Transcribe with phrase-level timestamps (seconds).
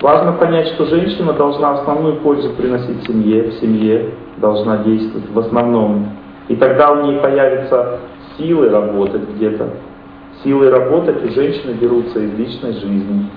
[0.00, 6.10] Важно понять, что женщина должна основную пользу приносить семье, в семье должна действовать в основном.
[6.48, 8.00] И тогда у нее появятся
[8.36, 9.70] силы работать где-то.
[10.44, 13.30] Силы работать у женщины берутся из личной жизни.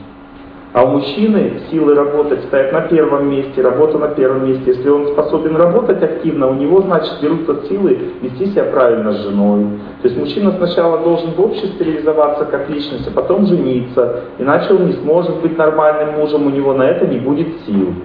[0.72, 4.72] А у мужчины силы работать стоят на первом месте, работа на первом месте.
[4.72, 9.66] Если он способен работать активно, у него, значит, берутся силы вести себя правильно с женой.
[10.04, 14.26] То есть мужчина сначала должен в обществе реализоваться как личность, а потом жениться.
[14.38, 17.96] Иначе он не сможет быть нормальным мужем, у него на это не будет сил.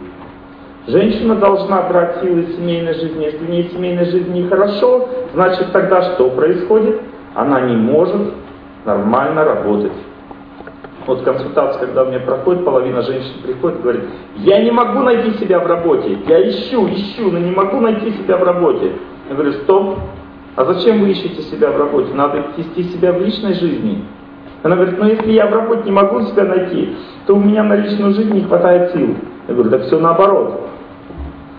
[0.87, 3.25] Женщина должна брать силы из семейной жизни.
[3.25, 6.99] Если в ней семейной жизни нехорошо, значит тогда что происходит?
[7.35, 8.33] Она не может
[8.87, 9.93] нормально работать.
[11.07, 14.05] Вот консультация, когда у меня проходит, половина женщин приходит и говорит,
[14.37, 18.39] я не могу найти себя в работе, я ищу, ищу, но не могу найти себя
[18.39, 18.93] в работе.
[19.29, 19.99] Я говорю, стоп,
[20.57, 22.15] а зачем вы ищете себя в работе?
[22.15, 24.05] Надо вести себя в личной жизни.
[24.63, 26.97] Она говорит, ну если я в работе не могу себя найти,
[27.27, 29.15] то у меня на личную жизнь не хватает сил.
[29.47, 30.61] Я говорю, так все наоборот.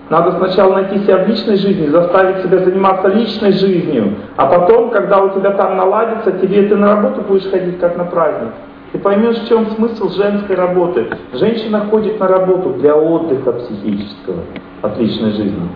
[0.09, 5.23] Надо сначала найти себя в личной жизни, заставить себя заниматься личной жизнью, а потом, когда
[5.23, 8.53] у тебя там наладится, тебе ты на работу будешь ходить как на праздник.
[8.95, 11.09] Ты поймешь, в чем смысл женской работы.
[11.33, 14.41] Женщина ходит на работу для отдыха психического
[14.81, 15.67] от личной жизни.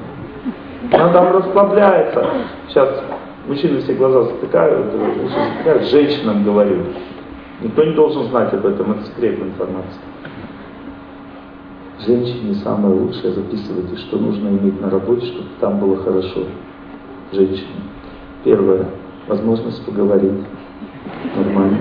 [0.94, 2.26] Она там расслабляется.
[2.70, 3.04] Сейчас
[3.46, 6.78] мужчины все глаза затыкают, затыкают, женщинам говорю.
[7.62, 10.02] Никто не должен знать об этом, это секретная информация.
[12.06, 16.46] Женщине самое лучшее записывайте, что нужно иметь на работе, чтобы там было хорошо.
[17.34, 17.82] Женщине.
[18.46, 18.86] Первое.
[19.28, 20.46] Возможность поговорить.
[21.36, 21.80] Нормально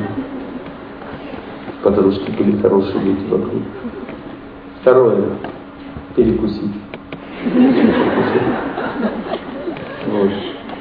[1.82, 3.62] подружки были хорошие дети вокруг.
[4.80, 5.24] Второе.
[6.16, 6.74] Перекусить.
[10.06, 10.30] Вот.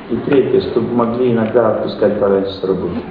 [0.09, 3.01] И третье, чтобы могли иногда отпускать пораньше с работы.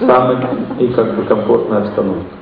[0.00, 0.38] Самая
[0.78, 2.36] и как бы комфортная обстановка.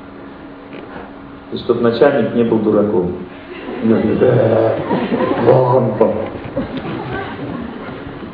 [1.53, 3.13] И чтобы начальник не был дураком.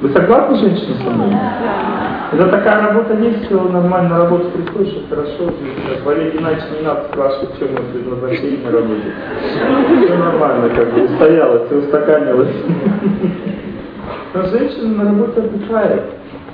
[0.00, 1.36] Вы согласны, женщина, со мной?
[2.36, 5.54] Это такая работа есть, все нормально на работу приходишь, хорошо.
[6.04, 9.12] Валерий Геннадьевич не надо спрашивать, чем мы предназначение на работе.
[10.04, 12.54] Все нормально, как бы устоялось, все устаканилось.
[14.34, 16.02] Но женщина на работе отдыхает.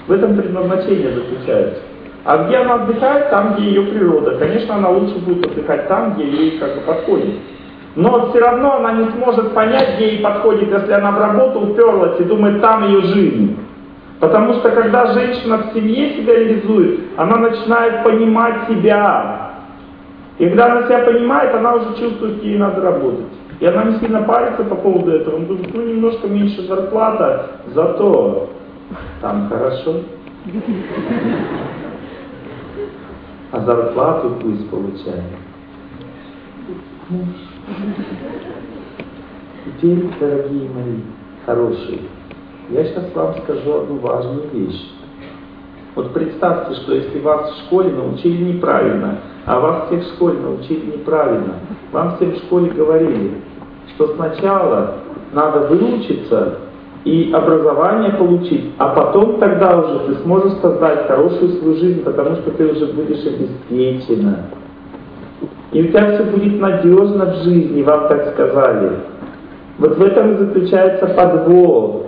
[0.06, 1.81] В этом предназначение заключается.
[2.26, 3.31] А где она отдыхает?
[3.31, 4.37] Там, где ее природа.
[4.38, 7.41] Конечно, она лучше будет отдыхать там, где ей как бы подходит.
[7.97, 12.21] Но все равно она не сможет понять, где ей подходит, если она в работу уперлась
[12.21, 13.59] и думает, там ее жизнь.
[14.22, 19.50] Потому что когда женщина в семье себя реализует, она начинает понимать себя.
[20.38, 23.33] И когда она себя понимает, она уже чувствует, где ей надо работать.
[23.59, 25.34] И она не сильно парится по поводу этого.
[25.34, 28.50] Он думает, ну немножко меньше зарплата, зато
[29.21, 30.03] там хорошо.
[33.50, 35.25] А зарплату пусть получает.
[39.81, 41.00] Теперь, дорогие мои,
[41.44, 42.03] хорошие,
[42.71, 44.81] я сейчас вам скажу одну важную вещь.
[45.95, 50.97] Вот представьте, что если вас в школе научили неправильно, а вас всех в школе научили
[50.97, 51.55] неправильно,
[51.93, 53.33] вам всем в школе говорили,
[53.95, 54.95] что сначала
[55.33, 56.59] надо выучиться
[57.05, 62.53] и образование получить, а потом тогда уже ты сможешь создать хорошую свою жизнь, потому что
[62.53, 64.47] ты уже будешь обеспечена.
[65.72, 68.93] И у тебя все будет надежно в жизни, вам так сказали.
[69.78, 72.03] Вот в этом и заключается подвох.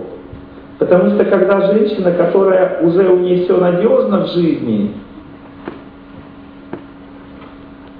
[0.85, 4.93] Потому что когда женщина, которая уже у нее все надежно в жизни,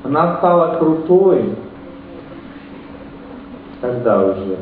[0.03, 1.55] она стала крутой,
[3.81, 4.57] тогда уже.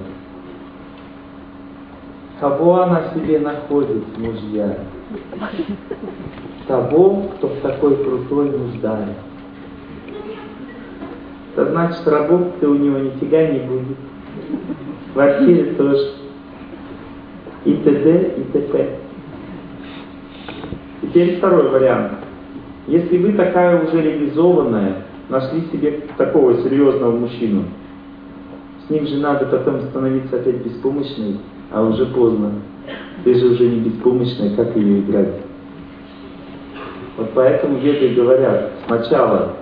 [2.39, 4.77] Кого она себе находит, мужья?
[6.65, 9.15] Того, кто в такой крутой нуждается.
[11.51, 13.97] Это значит, работы у него нифига не будет.
[15.09, 16.22] В квартире тоже.
[17.65, 18.33] И т.д.
[18.37, 18.89] и т.п.
[21.01, 22.13] Теперь второй вариант.
[22.87, 27.63] Если вы такая уже реализованная, нашли себе такого серьезного мужчину,
[28.85, 31.37] с ним же надо потом становиться опять беспомощной,
[31.71, 32.51] а уже поздно.
[33.23, 35.35] Ты же уже не беспомощная, как ее играть?
[37.17, 39.53] Вот поэтому веды говорят, сначала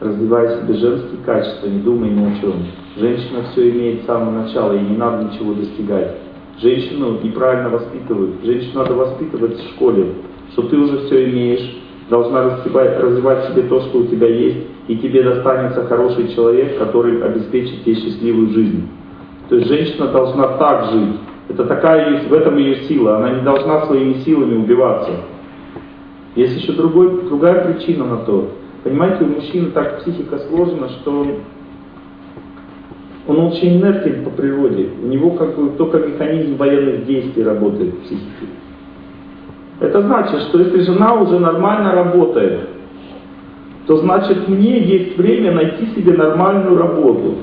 [0.00, 2.54] развивай себе женские качества, не думай ни о чем.
[2.96, 6.16] Женщина все имеет с самого начала, и не надо ничего достигать.
[6.62, 8.42] Женщину неправильно воспитывают.
[8.42, 10.14] Женщину надо воспитывать в школе,
[10.52, 11.76] что ты уже все имеешь,
[12.08, 17.22] должна развивать, развивать себе то, что у тебя есть, и тебе достанется хороший человек, который
[17.22, 18.88] обеспечит тебе счастливую жизнь.
[19.50, 21.16] То есть женщина должна так жить.
[21.48, 23.18] Это такая в этом ее сила.
[23.18, 25.12] Она не должна своими силами убиваться.
[26.34, 28.52] Есть еще другой, другая причина на то.
[28.82, 31.26] Понимаете, у мужчины так психика сложена, что
[33.26, 34.88] он очень инертен по природе.
[35.02, 38.46] У него как бы только механизм военных действий работает в психике.
[39.80, 42.60] Это значит, что если жена уже нормально работает,
[43.86, 47.36] то значит мне есть время найти себе нормальную работу.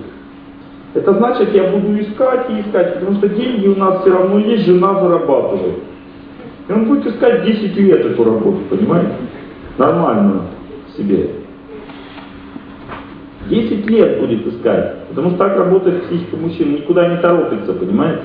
[0.93, 4.65] Это значит, я буду искать и искать, потому что деньги у нас все равно есть,
[4.65, 5.79] жена зарабатывает.
[6.67, 9.13] И он будет искать 10 лет эту работу, понимаете?
[9.77, 10.41] Нормальную
[10.95, 11.42] себе.
[13.49, 18.23] 10 лет будет искать, потому что так работает психика мужчин, никуда не торопится, понимаете?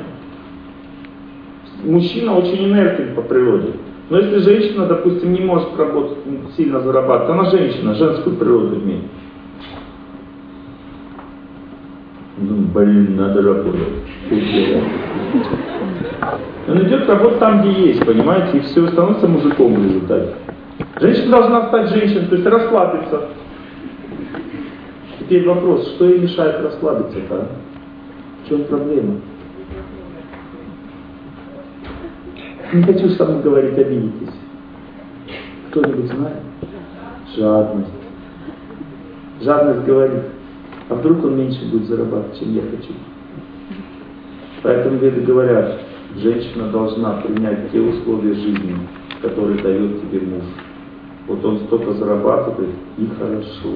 [1.84, 3.72] Мужчина очень инертен по природе.
[4.10, 6.18] Но если женщина, допустим, не может работать,
[6.56, 9.04] сильно зарабатывать, она женщина, женскую природу имеет.
[12.38, 13.80] Ну, блин, надо работать.
[16.68, 20.34] Он идет работать там, где есть, понимаете, и все, становится мужиком в результате.
[21.00, 23.28] Женщина должна стать женщиной, то есть расслабиться.
[25.28, 27.34] Теперь вопрос, что ей мешает расслабиться-то?
[27.34, 27.48] А?
[28.42, 29.16] В чем проблема?
[32.72, 34.34] Не хочу с вами говорить, обидитесь.
[35.68, 36.38] Кто-нибудь знает?
[37.36, 37.90] Жадность.
[39.42, 40.22] Жадность говорит,
[40.88, 42.94] а вдруг он меньше будет зарабатывать, чем я хочу.
[44.62, 45.78] Поэтому веды говорят,
[46.16, 48.76] женщина должна принять те условия жизни,
[49.20, 50.44] которые дает тебе муж.
[51.26, 53.74] Вот он столько зарабатывает, и хорошо.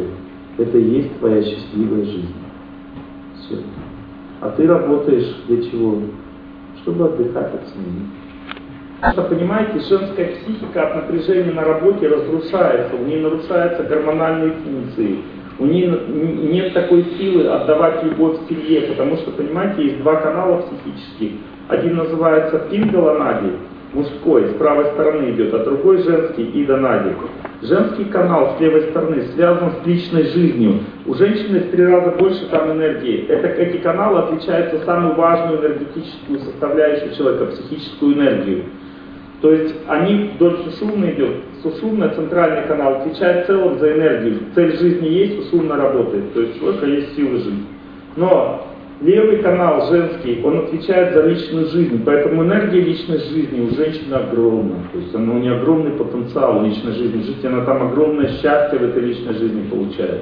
[0.59, 2.35] Это и есть твоя счастливая жизнь.
[3.39, 3.59] Все.
[4.41, 6.03] А ты работаешь для чего?
[6.83, 8.07] Чтобы отдыхать от семьи.
[9.13, 15.19] Что, понимаете, женская психика от напряжения на работе разрушается, у нее нарушаются гормональные функции,
[15.59, 21.41] у нее нет такой силы отдавать любовь семье, потому что, понимаете, есть два канала психических.
[21.69, 23.53] Один называется Пингаланади,
[23.93, 27.11] мужской, с правой стороны идет, а другой женский, Ида Нади.
[27.63, 30.81] Женский канал с левой стороны связан с личной жизнью.
[31.07, 33.25] У женщины в три раза больше там энергии.
[33.29, 38.65] Это, эти каналы отвечают за самую важную энергетическую составляющую человека, психическую энергию.
[39.43, 41.37] То есть они вдоль сушумно идет.
[41.63, 44.41] Сушумно, центральный канал, отвечает в целом за энергию.
[44.57, 46.33] Цель жизни есть, сушумно работает.
[46.35, 47.67] То есть у человека есть силы жизни.
[48.17, 48.72] Но
[49.03, 54.77] Левый канал женский, он отвечает за личную жизнь, поэтому энергия личной жизни у женщины огромна.
[54.93, 57.23] То есть она, у нее огромный потенциал личной жизни.
[57.23, 60.21] Жить она там огромное счастье в этой личной жизни получает.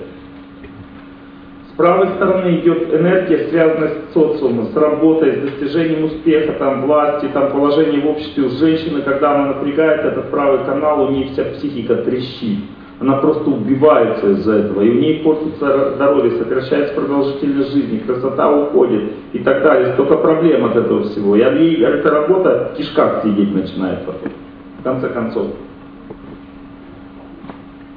[1.71, 7.29] С правой стороны идет энергия, связанная с социумом, с работой, с достижением успеха, там, власти,
[7.35, 8.45] там, положения в обществе.
[8.45, 12.61] У женщины, когда она напрягает этот правый канал, у нее вся психика трещит
[13.01, 19.13] она просто убивается из-за этого, и у ней портится здоровье, сокращается продолжительность жизни, красота уходит
[19.33, 19.95] и так далее.
[19.95, 21.35] Столько проблем от этого всего.
[21.35, 24.33] И ей эта работа в кишках сидеть начинает потом,
[24.79, 25.47] в конце концов.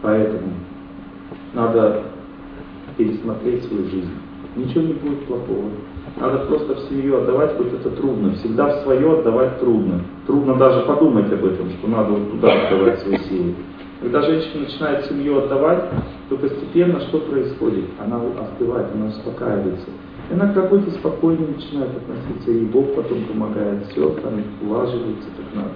[0.02, 0.54] Поэтому
[1.54, 2.04] надо
[2.96, 4.12] пересмотреть свою жизнь.
[4.56, 5.70] Ничего не будет плохого.
[6.16, 8.36] Надо просто в семью отдавать, хоть это трудно.
[8.36, 10.02] Всегда в свое отдавать трудно.
[10.28, 13.56] Трудно даже подумать об этом, что надо вот туда отдавать свои силы.
[14.04, 15.86] Когда женщина начинает семью отдавать,
[16.28, 17.86] то постепенно что происходит?
[18.04, 19.88] Она остывает, она успокаивается.
[20.30, 25.56] И она к работе спокойно начинает относиться, и Бог потом помогает, все там улаживается как
[25.56, 25.72] надо.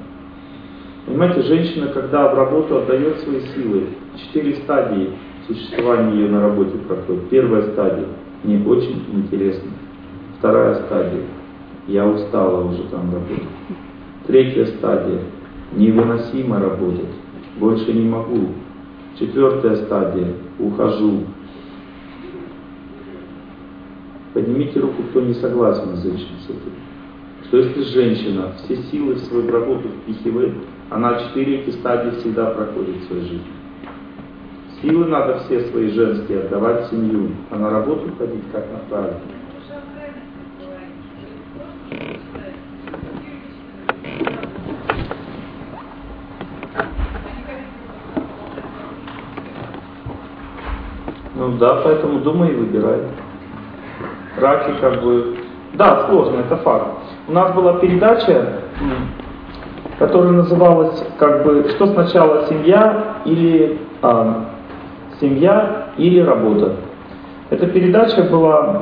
[1.06, 3.84] Понимаете, женщина, когда в работу отдает свои силы,
[4.18, 5.12] четыре стадии
[5.48, 7.30] существования ее на работе проходит.
[7.30, 8.08] Первая стадия,
[8.44, 9.72] мне очень интересно.
[10.40, 11.24] Вторая стадия,
[11.88, 13.48] я устала уже там работать.
[14.28, 15.22] Третья стадия,
[15.72, 17.08] невыносимо работать
[17.60, 18.50] больше не могу.
[19.20, 21.24] Четвертая стадия, ухожу.
[24.34, 26.74] Поднимите руку, кто не согласен с этим.
[27.46, 30.54] Что если женщина все силы в свою работу впихивает,
[30.90, 33.42] она четыре эти стадии всегда проходит в своей жизни.
[34.82, 39.37] Силы надо все свои женские отдавать в семью, а на работу ходить как на праздник.
[51.38, 53.02] Ну да, поэтому думай и выбирай.
[54.38, 55.38] Раки как бы...
[55.74, 56.88] Да, сложно, это факт.
[57.28, 58.64] У нас была передача,
[60.00, 64.46] которая называлась как бы «Что сначала, семья или а,
[65.20, 66.78] семья или работа?».
[67.52, 68.82] Эта передача была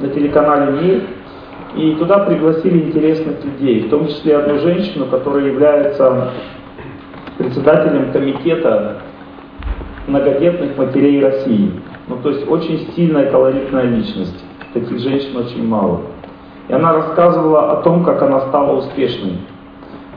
[0.00, 1.02] на телеканале «Мир»,
[1.76, 6.32] и туда пригласили интересных людей, в том числе одну женщину, которая является
[7.36, 9.02] председателем комитета
[10.06, 11.72] многодетных матерей России.
[12.08, 14.44] Ну, то есть очень сильная, колоритная личность.
[14.72, 16.02] Таких женщин очень мало.
[16.68, 19.38] И она рассказывала о том, как она стала успешной.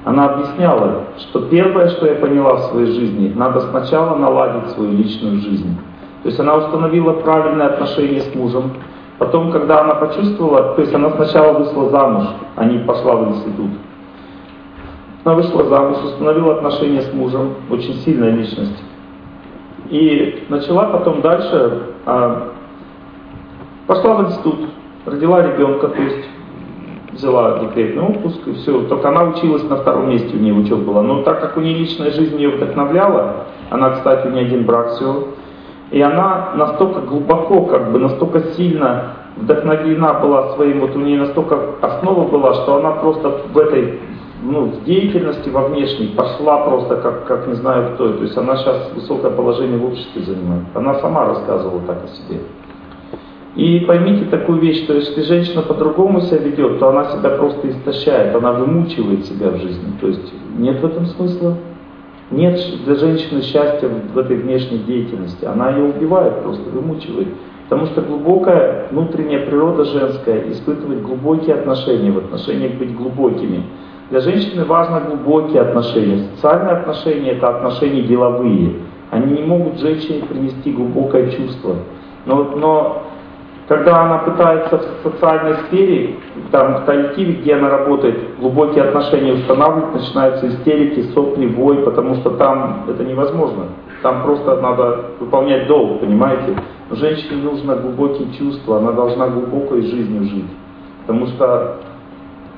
[0.05, 5.39] Она объясняла, что первое, что я поняла в своей жизни, надо сначала наладить свою личную
[5.41, 5.77] жизнь.
[6.23, 8.71] То есть она установила правильное отношение с мужем.
[9.17, 13.71] Потом, когда она почувствовала, то есть она сначала вышла замуж, а не пошла в институт.
[15.25, 18.81] Она вышла замуж, установила отношения с мужем, очень сильная личность.
[19.89, 22.49] И начала потом дальше, а,
[23.87, 24.69] пошла в институт,
[25.05, 26.29] родила ребенка, то есть
[27.13, 28.81] взяла декретный отпуск и все.
[28.83, 31.01] Только она училась на втором месте, у нее учеба была.
[31.01, 34.91] Но так как у нее личная жизнь ее вдохновляла, она, кстати, у нее один брак
[34.91, 35.29] всего,
[35.91, 41.57] и она настолько глубоко, как бы настолько сильно вдохновлена была своим, вот у нее настолько
[41.81, 43.99] основа была, что она просто в этой
[44.41, 48.13] ну, в деятельности во внешней пошла просто как, как не знаю кто.
[48.13, 50.65] То есть она сейчас высокое положение в обществе занимает.
[50.73, 52.41] Она сама рассказывала так о себе.
[53.55, 58.35] И поймите такую вещь, что если женщина по-другому себя ведет, то она себя просто истощает,
[58.35, 59.91] она вымучивает себя в жизни.
[59.99, 61.57] То есть нет в этом смысла.
[62.31, 65.45] Нет для женщины счастья в этой внешней деятельности.
[65.45, 67.29] Она ее убивает, просто вымучивает.
[67.67, 73.63] Потому что глубокая внутренняя природа женская испытывает глубокие отношения, в отношениях быть глубокими.
[74.09, 76.29] Для женщины важны глубокие отношения.
[76.35, 78.75] Социальные отношения– это отношения деловые.
[79.11, 81.75] Они не могут женщине принести глубокое чувство.
[82.25, 83.03] Но, но
[83.67, 86.15] когда она пытается в социальной сфере,
[86.51, 92.31] там в коллективе, где она работает, глубокие отношения устанавливать, начинаются истерики, сопли, вой, потому что
[92.31, 93.65] там это невозможно.
[94.01, 96.55] Там просто надо выполнять долг, понимаете?
[96.91, 100.49] Женщине нужно глубокие чувства, она должна глубокой жизнью жить.
[101.05, 101.75] Потому что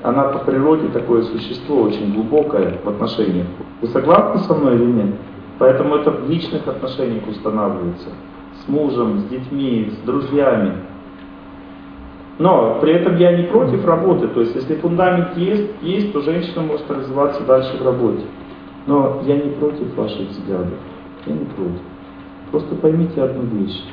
[0.02, 3.46] она по природе такое существо очень глубокое в отношениях.
[3.80, 5.14] Вы согласны со мной или нет?
[5.58, 8.08] Поэтому это в личных отношениях устанавливается.
[8.64, 10.74] С мужем, с детьми, с друзьями.
[12.38, 14.26] Но при этом я не против работы.
[14.28, 18.24] То есть если фундамент есть, есть, то женщина может развиваться дальше в работе.
[18.86, 20.78] Но я не против ваших взглядов.
[21.26, 21.80] Я не против.
[22.50, 23.84] Просто поймите одну вещь.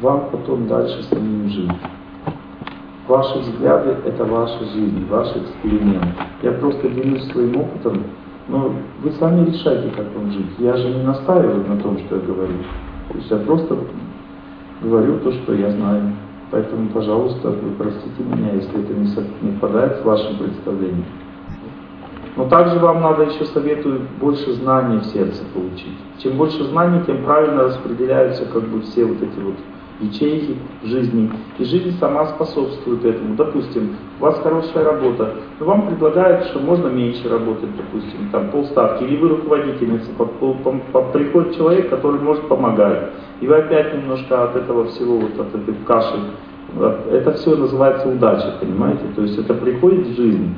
[0.00, 1.70] Вам потом дальше с ними жить.
[3.08, 6.06] Ваши взгляды– это ваша жизнь, ваш эксперимент.
[6.42, 8.02] Я просто делюсь своим опытом,
[8.48, 8.72] но
[9.02, 10.50] вы сами решайте, как вам жить.
[10.58, 12.54] Я же не настаиваю на том, что я говорю.
[13.08, 13.78] То есть я просто
[14.82, 16.12] говорю то, что я знаю.
[16.50, 21.04] Поэтому, пожалуйста, вы простите меня, если это не совпадает с вашим представлением.
[22.36, 25.96] Но также вам надо еще советую больше знаний в сердце получить.
[26.18, 29.54] Чем больше знаний, тем правильно распределяются как бы все вот эти вот
[30.00, 33.34] ячейки жизни, и жизнь сама способствует этому.
[33.34, 39.04] Допустим, у вас хорошая работа, но вам предлагают, что можно меньше работать, допустим, там полставки,
[39.04, 43.10] или вы руководительница, по, по, по, приходит человек, который может помогать,
[43.40, 46.18] и вы опять немножко от этого всего, вот от этой каши,
[47.10, 49.04] это все называется удача, понимаете?
[49.14, 50.54] То есть это приходит в жизнь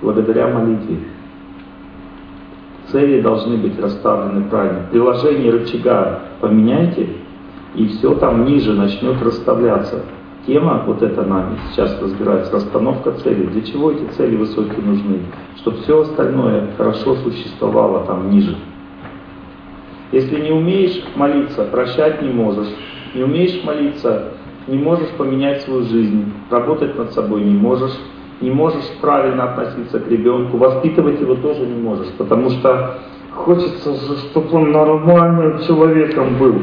[0.00, 0.98] благодаря молитве.
[2.90, 4.86] Цели должны быть расставлены правильно.
[4.90, 7.08] Приложение рычага поменяйте,
[7.74, 10.02] и все там ниже начнет расставляться.
[10.46, 13.46] Тема, вот это нами сейчас разбирается, расстановка целей.
[13.46, 15.20] Для чего эти цели высокие нужны?
[15.58, 18.56] Чтобы все остальное хорошо существовало там ниже.
[20.12, 22.68] Если не умеешь молиться, прощать не можешь.
[23.14, 24.32] Не умеешь молиться,
[24.66, 27.92] не можешь поменять свою жизнь, работать над собой не можешь,
[28.40, 32.98] не можешь правильно относиться к ребенку, воспитывать его тоже не можешь, потому что
[33.32, 33.94] Хочется
[34.30, 36.54] чтобы он нормальным человеком был.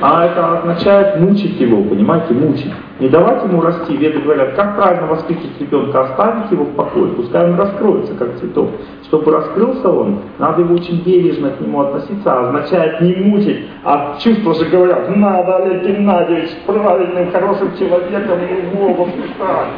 [0.00, 2.72] А это означает мучить его, понимаете, мучить.
[3.00, 3.96] Не давать ему расти.
[3.96, 8.70] Веды говорят, как правильно воспитывать ребенка, оставить его в покое, пускай он раскроется, как цветок.
[9.04, 14.16] Чтобы раскрылся он, надо его очень бережно к нему относиться, а означает не мучить, а
[14.20, 19.68] чувства же говорят, надо, Олег Геннадьевич, правильным, хорошим человеком его воспитать.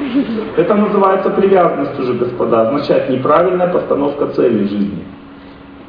[0.57, 5.16] Это называется привязанность уже, господа, означает неправильная постановка цели жизни.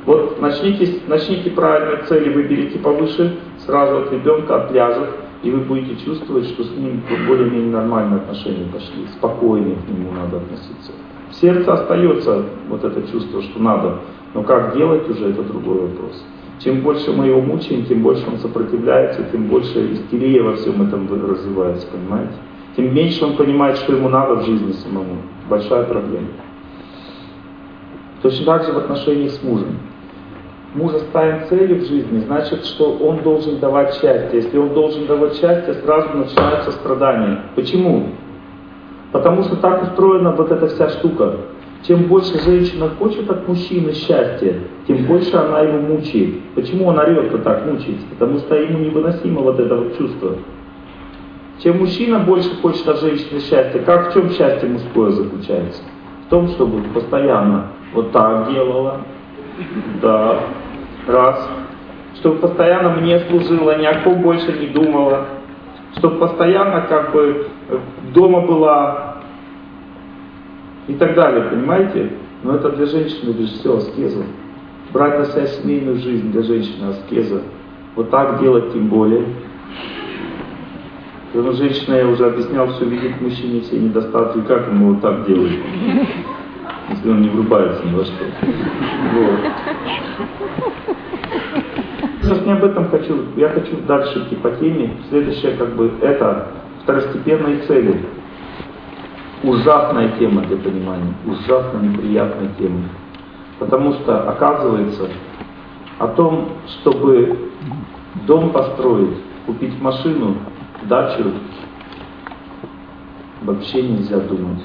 [0.07, 3.35] Вот начните, начните правильные цели, выберите повыше,
[3.65, 5.05] сразу от ребенка, от пляжа,
[5.43, 10.37] и вы будете чувствовать, что с ним более-менее нормальные отношения пошли, спокойнее к нему надо
[10.37, 10.93] относиться.
[11.29, 13.99] В сердце остается вот это чувство, что надо,
[14.33, 16.23] но как делать уже, это другой вопрос.
[16.59, 21.09] Чем больше мы его мучаем, тем больше он сопротивляется, тем больше истерия во всем этом
[21.11, 22.33] развивается, понимаете?
[22.77, 25.17] Тем меньше он понимает, что ему надо в жизни самому.
[25.49, 26.29] Большая проблема.
[28.21, 29.77] Точно так же в отношениях с мужем
[30.74, 34.41] мужа ставим цели в жизни, значит, что он должен давать счастье.
[34.41, 37.43] Если он должен давать счастье, сразу начинаются страдания.
[37.55, 38.09] Почему?
[39.12, 41.38] Потому что так устроена вот эта вся штука.
[41.88, 44.55] Чем больше женщина хочет от мужчины счастья,
[44.88, 46.36] тем больше она его мучает.
[46.55, 48.05] Почему он орет-то так мучается?
[48.09, 50.36] Потому что ему невыносимо вот это вот чувство.
[51.63, 55.81] Чем мужчина больше хочет от женщины счастья, как в чем счастье мужское заключается?
[56.25, 59.01] В том, чтобы постоянно вот так делала,
[60.01, 60.39] да,
[61.07, 61.49] раз,
[62.15, 65.25] чтобы постоянно мне служила, ни о ком больше не думала,
[65.97, 67.47] чтобы постоянно как бы
[68.13, 69.17] дома была
[70.87, 72.13] и так далее, понимаете?
[72.43, 74.23] Но это для женщины лишь все аскеза.
[74.93, 77.41] Брать на себя семейную жизнь для женщины аскеза.
[77.95, 79.25] Вот так делать тем более.
[81.33, 85.25] Потому женщина, я уже объяснял, все видит в мужчине, все недостатки, как ему вот так
[85.25, 85.51] делать,
[86.89, 88.25] если он не врубается ни во что.
[89.13, 89.39] Вот.
[92.22, 94.98] Сейчас не об этом хочу, я хочу дальше идти по теме.
[95.10, 96.48] Следующее, как бы, это
[96.84, 98.06] второстепенные цели.
[99.44, 102.82] Ужасная тема для понимания, ужасно неприятная тема.
[103.60, 105.10] Потому что оказывается,
[106.00, 107.51] о том, чтобы
[108.25, 110.36] дом построить, купить машину,
[110.84, 111.32] дачу,
[113.41, 114.63] вообще нельзя думать.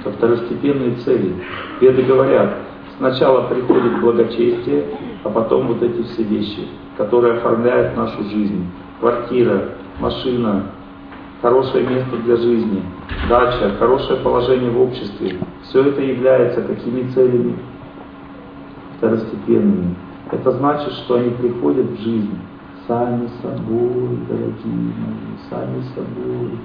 [0.00, 1.34] Это второстепенные цели.
[1.80, 2.54] Веды говорят,
[2.98, 4.84] сначала приходит благочестие,
[5.24, 8.66] а потом вот эти все вещи, которые оформляют нашу жизнь.
[9.00, 10.66] Квартира, машина,
[11.42, 12.82] хорошее место для жизни,
[13.28, 15.38] дача, хорошее положение в обществе.
[15.64, 17.56] Все это является какими целями?
[18.96, 19.94] Второстепенными.
[20.30, 22.38] Это значит, что они приходят в жизнь
[22.86, 26.58] сами собой, дорогие мои, сами собой.